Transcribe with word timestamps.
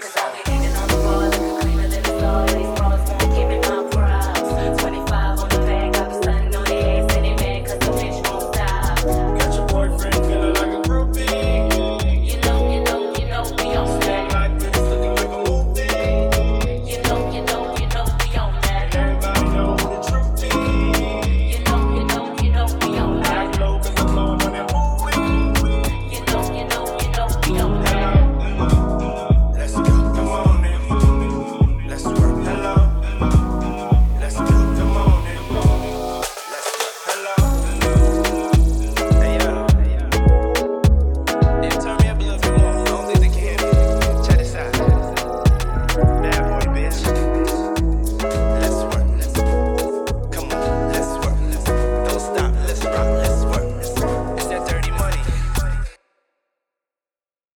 Cause 0.00 0.16
I'll 0.16 0.49